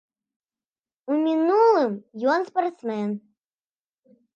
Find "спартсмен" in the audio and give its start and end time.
2.51-3.09